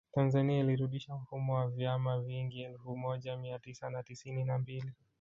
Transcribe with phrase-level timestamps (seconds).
[0.13, 4.93] Tanzania ilirudisha mfumo wa vyama vingi elfu moja Mia tisa na tisini na mbili